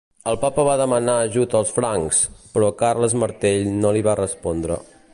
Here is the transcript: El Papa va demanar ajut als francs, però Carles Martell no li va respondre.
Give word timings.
El 0.29 0.37
Papa 0.43 0.63
va 0.67 0.77
demanar 0.79 1.17
ajut 1.25 1.53
als 1.59 1.75
francs, 1.77 2.23
però 2.57 2.73
Carles 2.83 3.17
Martell 3.25 3.71
no 3.85 3.97
li 3.99 4.07
va 4.09 4.21
respondre. 4.27 4.85